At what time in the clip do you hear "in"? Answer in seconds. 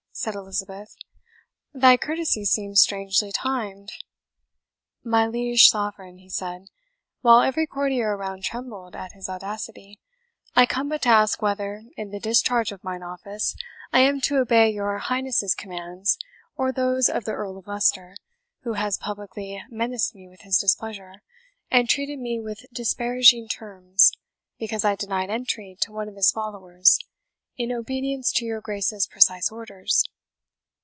11.97-12.11, 27.57-27.69